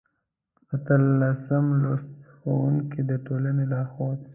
[0.75, 2.13] اتلسم لوست:
[2.45, 4.19] ښوونکی د ټولنې لارښود